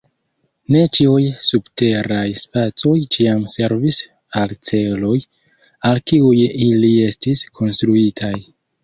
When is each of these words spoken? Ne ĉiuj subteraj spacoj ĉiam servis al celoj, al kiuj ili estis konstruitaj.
Ne 0.75 0.79
ĉiuj 0.97 1.25
subteraj 1.47 2.23
spacoj 2.43 2.93
ĉiam 3.15 3.43
servis 3.55 3.99
al 4.41 4.55
celoj, 4.71 5.13
al 5.91 6.01
kiuj 6.13 6.35
ili 6.69 6.91
estis 7.11 7.45
konstruitaj. 7.61 8.33